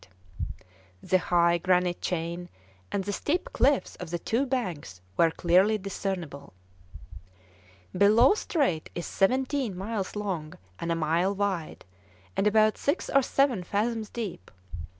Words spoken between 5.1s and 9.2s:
were clearly discernible. Bellot Strait is